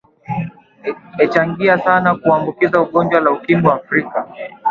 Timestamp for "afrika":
3.71-4.27